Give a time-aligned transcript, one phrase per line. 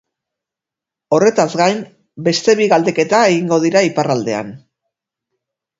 [1.17, 1.83] Horretaz gain,
[2.29, 4.53] beste bi galdeketa egingo dira iparraldean.